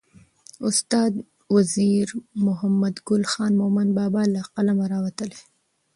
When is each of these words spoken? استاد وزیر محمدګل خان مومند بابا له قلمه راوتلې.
استاد 0.67 1.13
وزیر 1.55 2.07
محمدګل 2.45 3.23
خان 3.31 3.51
مومند 3.61 3.91
بابا 3.99 4.23
له 4.33 4.41
قلمه 4.55 4.85
راوتلې. 4.93 5.39